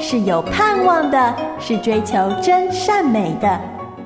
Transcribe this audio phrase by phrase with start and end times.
[0.00, 3.60] 是有盼望的，是追求真善美的。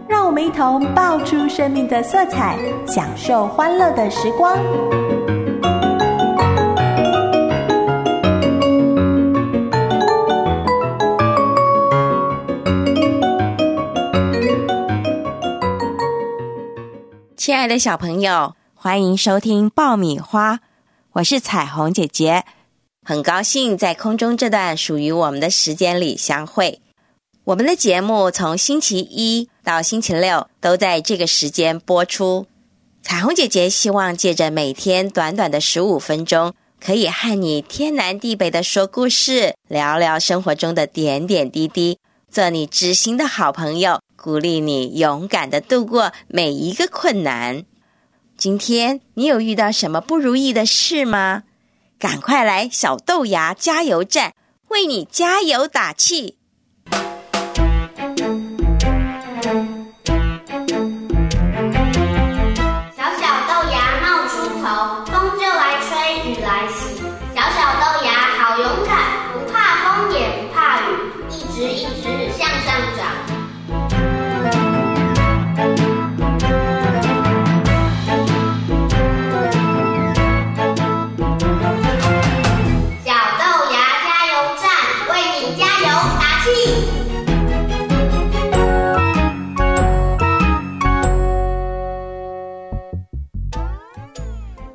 [0.09, 4.59] 让我们一同爆出生命的色彩，享受欢乐的时光。
[17.37, 20.60] 亲爱的小朋友，欢迎收听爆米花，
[21.12, 22.45] 我是彩虹姐姐，
[23.05, 26.80] 很高兴在空中这段属于我们的时间里相会。
[27.45, 32.46] 我们的节目从星期一到星期六都在这个时间播出。
[33.02, 41.98] 彩虹姐姐希望借着每天短短的十五分钟，可以和你天南地北的说故事，聊聊生活中的点点滴滴，
[42.30, 44.01] 做你知心的好朋友。
[44.15, 47.65] 鼓励你勇敢的度过每一个困难。
[48.37, 51.43] 今天你有遇到什么不如意的事吗？
[52.02, 54.34] 赶快来小豆芽加油站，
[54.70, 56.36] 为你加油打气。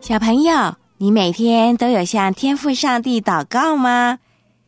[0.08, 4.20] 小朋友，你每天都有向天父上帝祷告吗？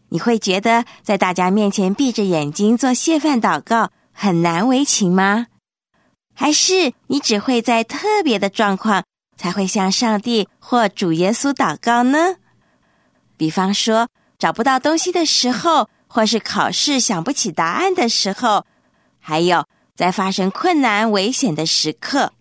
[0.10, 5.48] 你会觉得在大家面前闭着眼睛做谢饭祷告很难为情吗？
[6.36, 9.06] 还是你只会在特别的状况
[9.38, 12.36] 才会向上帝或主耶稣祷告呢？
[13.38, 18.66] 比方说找不到东西的时候，或是考试想不起答案的时候，
[19.22, 22.34] 还有在发生困难危险的时刻，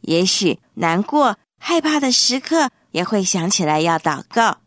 [0.00, 1.36] 也许难过。
[1.66, 4.58] 害怕的时刻也会想起来要祷告。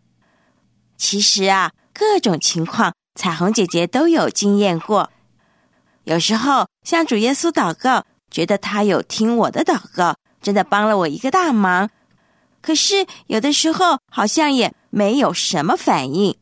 [0.98, 5.12] 其实啊，各种情况，彩虹姐姐都有经验过。
[6.06, 11.92] 有时候向主耶稣祷告，觉得他有听我的祷告，真的帮了我一个大忙。
[12.64, 16.36] 可是有的时候好像也没有什么反应。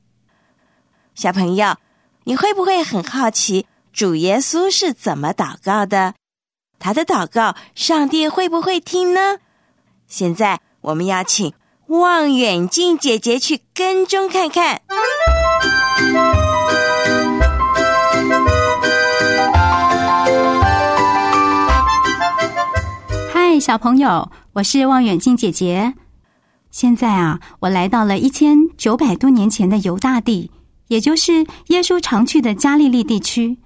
[1.15, 1.75] 小朋友，
[2.23, 6.13] 你会不会很好奇主耶稣是怎么祷告的？
[6.79, 9.39] 他的祷告，上帝会不会听呢？
[10.07, 11.53] 现在我们要请
[11.87, 14.81] 望远镜姐姐去跟踪看看。
[23.33, 25.93] 嗨，小朋友，我是望远镜姐姐。
[26.69, 30.51] 现在啊，我来到了一千九百多年前的犹大地，
[30.87, 33.57] 也就是耶稣常去的加利利地区。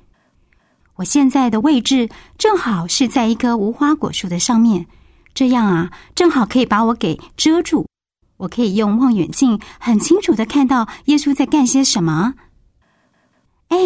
[0.95, 4.85] 我现在的位置正好是在一棵无花果树的上面。
[5.33, 7.87] 这样啊，正好可以把我给遮住。
[8.37, 12.35] 我可以用望远镜很清楚的看到耶稣在干些什么。
[13.67, 13.77] 哎，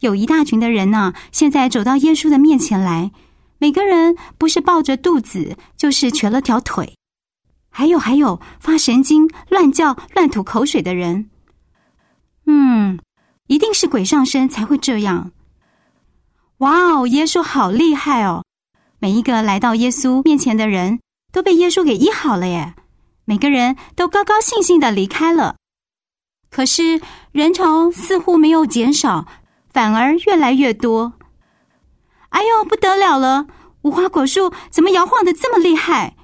[0.00, 3.12] 有一大群的人呢，现在走到耶稣的面前来，
[3.58, 6.96] 每个人不是抱着肚子，就是瘸了条腿。
[7.68, 11.30] 还有还有，发神经、乱叫、乱吐口水的人。
[12.46, 12.98] 嗯，
[13.46, 15.30] 一定是鬼上身才会这样。
[16.58, 18.44] 哇哦，耶稣好厉害哦！
[19.02, 21.00] 每一个来到耶稣面前的人
[21.32, 22.74] 都被耶稣给医好了耶！
[23.24, 25.56] 每个人都高高兴兴的离开了。
[26.50, 27.00] 可是
[27.32, 29.26] 人潮似乎没有减少，
[29.72, 31.14] 反而越来越多。
[32.28, 33.46] 哎呦，不得了了！
[33.82, 36.16] 无花果树怎么摇晃的这么厉害？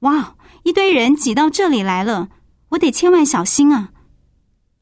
[0.00, 2.28] 哇，一堆人挤到这里来了，
[2.70, 3.88] 我得千万小心啊！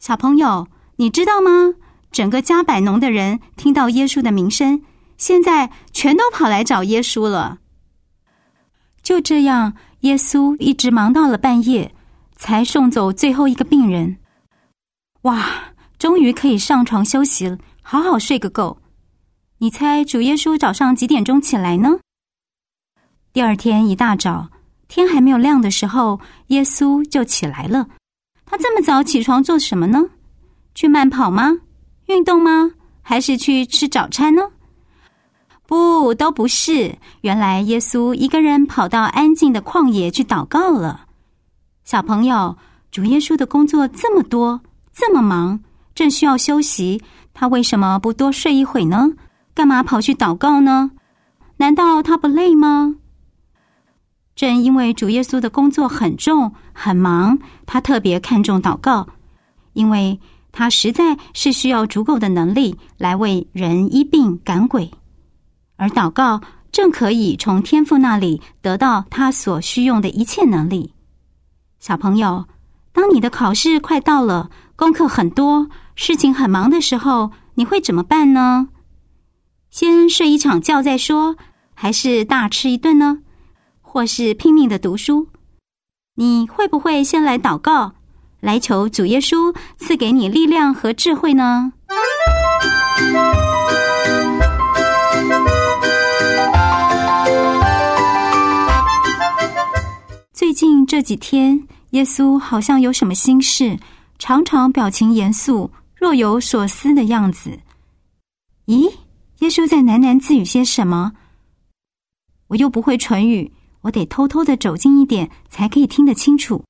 [0.00, 0.66] 小朋友，
[0.96, 1.74] 你知道吗？
[2.10, 4.82] 整个加百农的人听到耶稣的名声。
[5.18, 7.58] 现在全都跑来找耶稣了。
[9.02, 11.94] 就这样，耶稣一直忙到了半夜，
[12.36, 14.16] 才送走最后一个病人。
[15.22, 18.78] 哇，终于可以上床休息了，好好睡个够。
[19.58, 21.98] 你猜主耶稣早上几点钟起来呢？
[23.32, 24.50] 第二天一大早，
[24.86, 27.88] 天还没有亮的时候，耶稣就起来了。
[28.46, 29.98] 他这么早起床做什么呢？
[30.74, 31.58] 去慢跑吗？
[32.06, 32.70] 运动吗？
[33.02, 34.42] 还是去吃早餐呢？
[35.68, 36.96] 不，都不是。
[37.20, 41.04] 原来耶稣一个人跑到安静的旷野去祷告了。
[41.84, 42.56] 小朋友，
[42.90, 44.62] 主耶稣的工作这么多，
[44.94, 45.60] 这么忙，
[45.94, 47.02] 正需要休息，
[47.34, 49.10] 他为什么不多睡一会呢？
[49.52, 50.92] 干嘛跑去祷告呢？
[51.58, 52.96] 难道他不累吗？
[54.34, 59.06] 正因为主耶稣的工作很重很忙，他特别看重祷告，
[59.74, 60.18] 因为。
[60.50, 64.90] 他实在是需要足够的能力来为人医病赶鬼，
[65.78, 70.92] 而祷告正可以从天父那里得到他所需用的一切能力。
[71.80, 72.46] 小朋友，
[72.92, 78.68] 当你的考试快到了，功课很多，事情很忙的时候，你会怎么办呢？
[79.70, 81.36] 先睡一场觉再说，
[81.74, 83.20] 还是大吃一顿呢？
[83.80, 85.28] 或是拼命的读书？
[86.16, 87.92] 你会不会先来祷告？
[88.40, 91.72] 来求主耶稣赐给你力量和智慧呢。
[100.98, 103.78] 这几天，耶稣好像有什么心事，
[104.18, 107.56] 常常表情严肃、若有所思的样子。
[108.66, 108.92] 咦，
[109.38, 111.12] 耶稣在喃喃自语些什么？
[112.48, 113.52] 我又不会唇语，
[113.82, 116.64] 我得偷偷的走近一点，才可以听得清楚。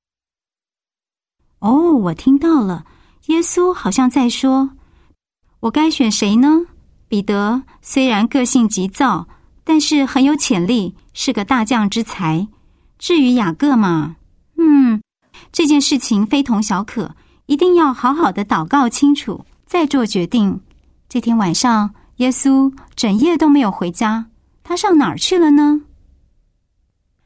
[1.61, 2.85] 哦，我听到了，
[3.29, 4.73] 耶稣好像在说
[5.61, 6.67] ：“我该选谁呢？”
[7.09, 9.27] 彼得虽然个性急躁，
[9.65, 12.47] 但是很有潜力，是个大将之才。
[12.99, 14.17] 至于雅各嘛，
[14.57, 15.01] 嗯，
[15.53, 17.15] 这件事情非同小可，
[17.47, 20.61] 一定要好好的祷告清楚，再做决定。
[21.09, 24.27] 这天晚上，耶稣整夜都没有回家，
[24.65, 25.83] 他上哪儿去了呢？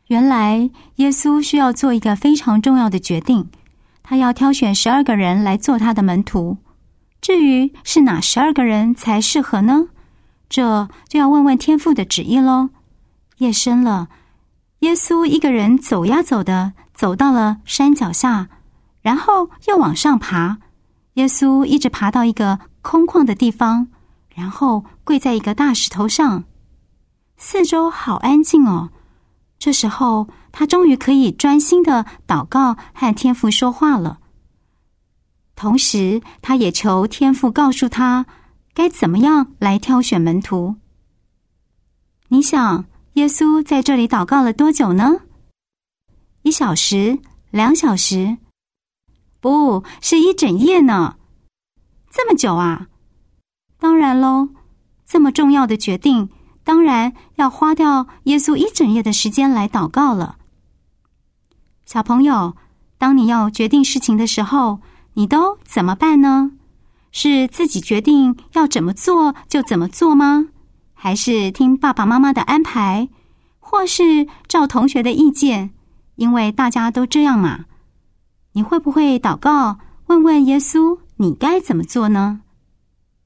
[0.09, 3.49] 原来，耶稣需要做一个非常重要的决定。
[4.03, 6.59] 他要挑选十二个人来做他的门徒，
[7.21, 9.89] 至于是哪十二个人才适合呢？
[10.51, 12.69] 这就要问问天父的旨意喽。
[13.39, 14.09] 夜深了，
[14.83, 18.49] 耶稣一个人走呀走的，走到了山脚下，
[19.01, 20.59] 然后又往上爬。
[21.15, 23.89] 耶稣一直爬到一个空旷的地方，
[24.35, 26.45] 然后跪在一个大石头上，
[27.37, 28.91] 四周好安静哦。
[29.59, 30.29] 这时候。
[30.55, 34.19] 他终于可以专心的祷告和天父说话了，
[35.57, 38.27] 同时他也求天父告诉他
[38.75, 40.77] 该怎么样来挑选门徒。
[42.29, 42.85] 你想，
[43.15, 45.21] 耶稣在这里祷告了多久呢？
[46.43, 47.19] 一小时、
[47.51, 48.39] 两小时，
[49.39, 51.17] 不是一整夜呢？
[52.11, 52.89] 这么久啊？
[53.79, 54.49] 当然喽，
[55.05, 56.31] 这么重要的决定，
[56.65, 60.39] 当然要花掉耶稣一整夜的时间来祷告了。
[61.85, 62.57] 小朋友，
[62.97, 64.81] 当你要决定事情的时候，
[65.15, 66.53] 你都怎么办呢？
[67.11, 70.49] 是自己决定要怎么做就怎么做吗？
[71.05, 73.09] 还是听爸爸妈妈的安排，
[73.59, 75.73] 或是照同学的意见？
[76.15, 77.65] 因为大家都这样嘛。
[78.53, 82.43] 你会不会祷告，问问耶稣，你该怎么做呢？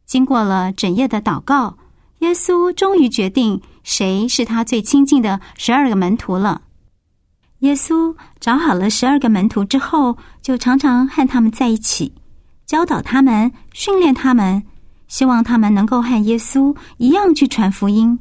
[0.06, 1.76] 经过了整夜的祷告，
[2.20, 6.62] 耶稣终于决定谁是他最亲近的十二个门徒了。
[7.58, 12.14] 耶稣找好了十二个门徒之后，就常常和他们在一起，
[12.64, 14.62] 教导他们，训练他们，
[15.08, 18.19] 希望他们能够和耶稣一样去传福音。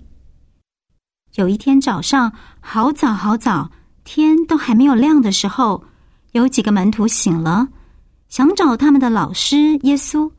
[1.36, 3.72] 有一天早上，好早好早，
[4.04, 5.84] 天都还没有亮的时候，
[6.32, 7.70] 有几个门徒醒了，
[8.30, 10.32] 想找他们的老师耶稣，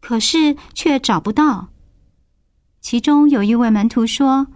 [0.00, 1.68] 可是却找不到。
[2.80, 4.46] 其中有一位门徒说：“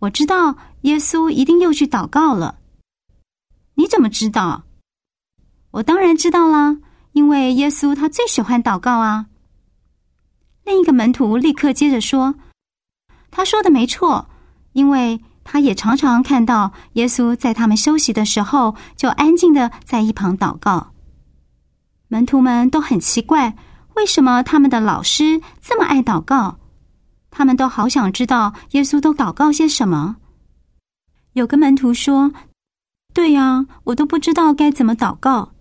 [0.00, 2.58] 我知道。”耶稣一定又去祷告了。
[3.74, 4.64] 你怎么知道？
[5.72, 6.78] 我当然知道啦，
[7.12, 9.26] 因为耶稣他最喜欢祷告啊。
[10.64, 12.34] 另一个门徒立刻接着说
[13.30, 14.28] ：“他说的没错，
[14.72, 20.92] 因为他也常常看到耶稣在他们休息的时候，就安静的在一旁祷告。”
[22.08, 23.56] 门徒们都很奇怪，
[23.94, 26.58] 为什么他们的老师这么爱祷告？
[27.30, 30.16] 他们都好想知道耶稣都祷告些什么。
[31.34, 32.32] 有个门徒说
[33.14, 35.52] ：“对呀，我都不知道该怎么祷告。”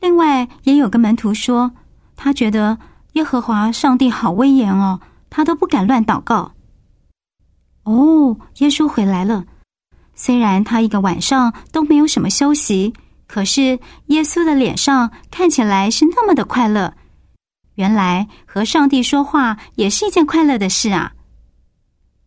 [0.00, 1.72] 另外，也有个门徒说
[2.14, 2.78] ：“他觉得
[3.18, 6.52] 耶和华上帝好威严哦，他都不敢乱祷告。”
[7.82, 9.44] 哦，耶稣回来了。
[10.14, 12.94] 虽然他一个晚上都没有什么休息，
[13.26, 16.94] 可是耶稣的脸上看起来是那么的快乐。
[17.74, 21.14] 原来和上帝说话也是一件快乐的事啊。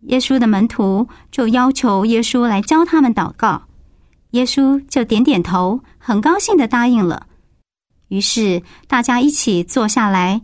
[0.07, 3.63] 耶稣的门徒就要求耶稣来教他们祷告，
[4.31, 7.27] 耶稣就点点头，很高兴的答应了。
[8.09, 10.41] 于是大家一起坐下来，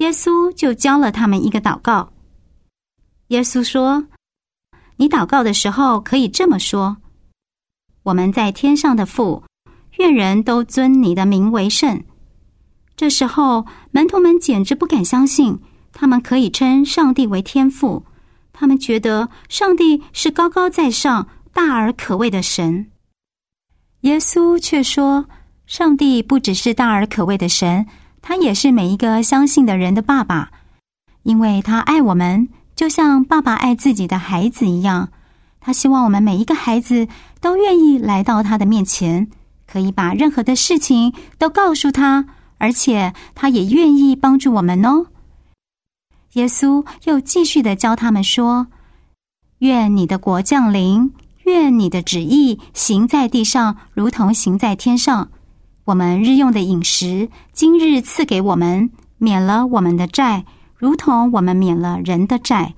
[0.00, 2.10] 耶稣就教了他们一个祷告。
[3.28, 4.06] 耶稣说
[4.96, 6.96] ：“你祷告的时候可以这么说：
[8.04, 9.44] 我们在天上的父，
[9.98, 12.02] 愿人都尊你的名为圣。”
[12.96, 15.60] 这时候门徒们简直不敢相信，
[15.92, 18.04] 他们可以称上帝为天父。
[18.52, 22.90] 他们觉得上帝是高高在上、大而可畏的神，
[24.00, 25.26] 耶稣却说
[25.66, 27.86] ：“上帝不只是大而可畏的神，
[28.22, 30.50] 他也是每一个相信的人的爸爸，
[31.22, 35.08] 因为他爱我们，就像爸爸爱自己的孩子一样。
[35.60, 37.06] 他希望我们每一个孩子
[37.40, 39.28] 都愿意来到他的面前，
[39.66, 42.26] 可以把任何的事情都告诉他，
[42.58, 45.06] 而且他也愿意帮助我们哦。
[46.34, 48.68] 耶稣又继续的教他们说
[49.60, 51.12] ：“愿你的国降临，
[51.44, 55.30] 愿你的旨意行在地上，如同行在天上。
[55.84, 60.44] 我们日用的饮食，今日赐给我们，免了我们的债，
[60.76, 62.74] 如同我们免了人的债，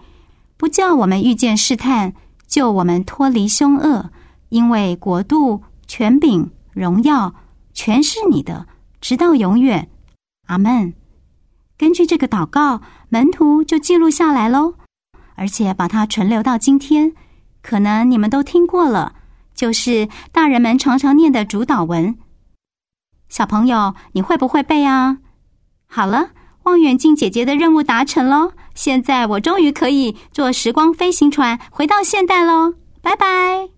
[0.57, 2.15] 不叫我们遇见试探。”
[2.53, 4.11] 救我们脱离凶恶，
[4.51, 7.35] 因为国度、权柄、荣耀，
[7.73, 8.67] 全是你的，
[9.01, 9.89] 直到永远。
[10.49, 10.93] 阿门。
[11.79, 14.75] 根据这个祷告，门徒就记录下来喽，
[15.35, 17.15] 而且把它存留到今天。
[17.63, 19.15] 可能你们都听过了，
[19.55, 22.15] 就是大人们常常念的主祷文。
[23.33, 25.17] 小朋友，你会不会背啊？
[25.89, 26.33] 好了，
[26.65, 28.53] 望远镜姐姐的任务达成喽。
[28.75, 32.75] 现在我终于可以坐时光飞行船回到现代喽！
[33.01, 33.71] 拜拜。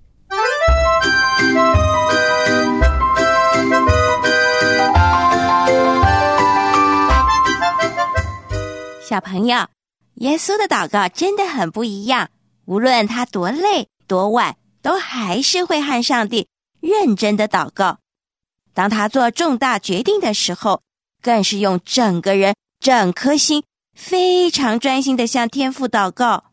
[9.01, 9.69] 小朋友，
[10.15, 12.29] 耶稣的祷告真的很不一样。
[12.65, 16.49] 无论他多累多晚，都还是会和上帝
[16.81, 17.99] 认真的祷告。
[18.75, 20.83] 当他做重大决定的时候，
[21.23, 23.65] 更是用整个人、整颗心。
[23.97, 26.47] 非常专心的向天父祷告。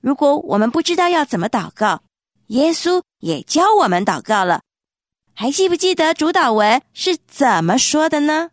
[0.00, 2.02] 如果我们不知道要怎么祷告，
[2.48, 4.62] 耶稣也教我们祷告了。
[5.32, 8.50] 还记不记得主祷文是怎么说的呢？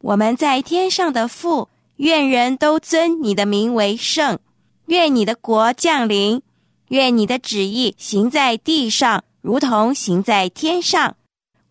[0.00, 4.40] 我们在天上的父，愿人都尊你的名为圣。
[4.86, 6.42] 愿你的国降临。
[6.88, 11.16] 愿你的旨意行在地上，如同行在天上。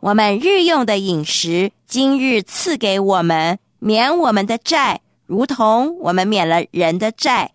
[0.03, 5.00] 我们日用的饮食，今日赐给我们，免我们的债。
[5.25, 7.53] 如同我们免了人的债，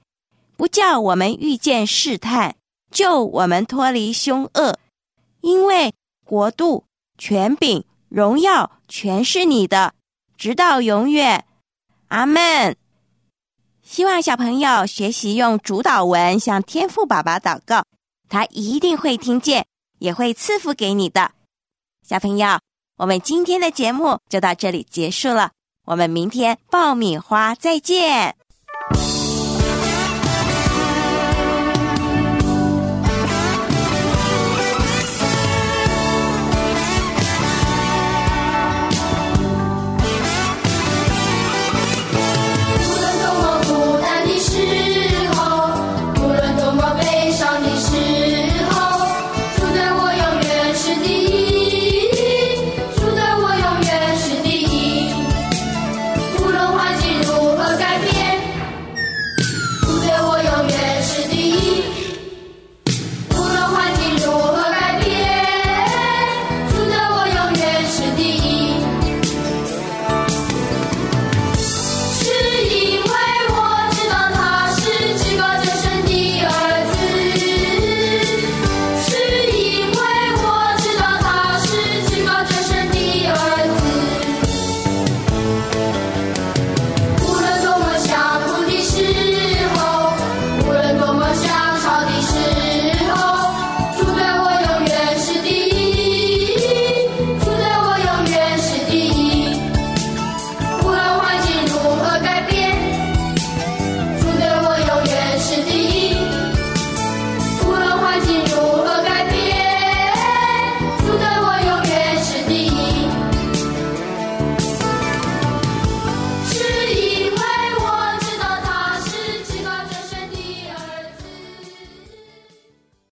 [0.57, 2.57] 不叫我们遇见试探，
[2.90, 4.78] 救我们脱离凶恶。
[5.43, 5.93] 因为
[6.25, 6.85] 国度、
[7.19, 9.93] 权柄、荣耀全是你的，
[10.38, 11.45] 直到永远。
[12.09, 12.75] 阿门。
[13.83, 17.85] 希望小朋友学习用主导文向天赋爸爸祷告，
[18.31, 19.67] 他一定会听见，
[19.99, 21.33] 也会赐福给你的。
[22.09, 22.59] 小朋友
[22.97, 25.50] 我们今天的节目就到这里结束了
[25.85, 28.35] 我们明天爆米花再见。